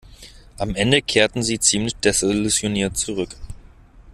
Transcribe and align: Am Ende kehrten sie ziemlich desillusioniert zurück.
Am 0.57 0.73
Ende 0.73 1.03
kehrten 1.03 1.43
sie 1.43 1.59
ziemlich 1.59 1.95
desillusioniert 1.97 2.97
zurück. 2.97 3.35